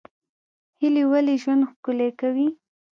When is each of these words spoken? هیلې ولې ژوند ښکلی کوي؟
هیلې 0.81 1.03
ولې 1.11 1.35
ژوند 1.43 1.61
ښکلی 1.71 2.09
کوي؟ 2.19 2.47